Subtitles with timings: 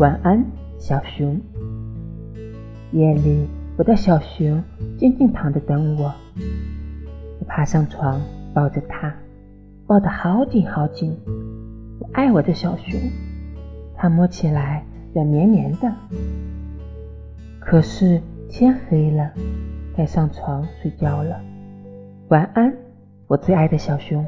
[0.00, 0.42] 晚安
[0.78, 1.38] 小熊。
[2.92, 3.46] 夜里
[3.76, 4.64] 我的小熊
[4.96, 6.10] 静静躺着等我。
[7.38, 8.18] 我爬上床
[8.54, 9.14] 抱着它
[9.86, 11.14] 抱得好紧好紧。
[11.98, 12.98] 我爱我的小熊
[13.94, 14.82] 它摸起来
[15.12, 15.94] 软绵绵的。
[17.60, 19.30] 可是天黑了
[19.94, 21.38] 该上床睡觉了。
[22.28, 22.74] 晚安
[23.26, 24.24] 我最爱的小熊。